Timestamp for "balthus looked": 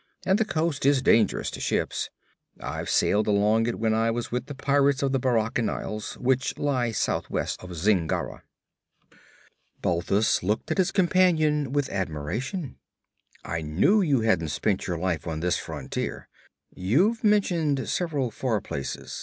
9.83-10.71